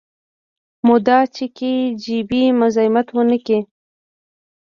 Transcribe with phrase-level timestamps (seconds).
[0.87, 3.59] مدا چې کي جي بي مزايمت ونکي.